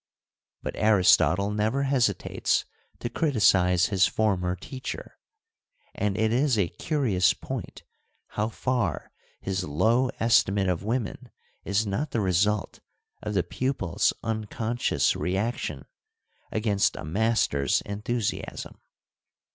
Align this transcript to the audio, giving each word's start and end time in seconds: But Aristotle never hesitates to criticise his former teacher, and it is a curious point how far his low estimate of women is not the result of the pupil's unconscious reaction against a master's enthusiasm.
But 0.63 0.75
Aristotle 0.77 1.51
never 1.51 1.83
hesitates 1.83 2.65
to 3.01 3.07
criticise 3.07 3.85
his 3.93 4.07
former 4.07 4.55
teacher, 4.55 5.19
and 5.93 6.17
it 6.17 6.33
is 6.33 6.57
a 6.57 6.69
curious 6.69 7.35
point 7.35 7.83
how 8.29 8.49
far 8.49 9.11
his 9.41 9.63
low 9.63 10.09
estimate 10.19 10.69
of 10.69 10.81
women 10.81 11.29
is 11.65 11.85
not 11.85 12.09
the 12.09 12.19
result 12.19 12.79
of 13.21 13.35
the 13.35 13.43
pupil's 13.43 14.11
unconscious 14.23 15.15
reaction 15.15 15.85
against 16.51 16.95
a 16.95 17.05
master's 17.05 17.81
enthusiasm. 17.81 18.79